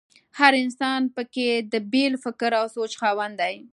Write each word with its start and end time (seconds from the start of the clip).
هر 0.39 0.53
انسان 0.63 1.01
په 1.15 1.21
کې 1.33 1.49
د 1.73 1.75
بېل 1.91 2.13
فکر 2.25 2.51
او 2.59 2.65
سوچ 2.75 2.91
خاوند 3.01 3.35
وي. 3.41 3.57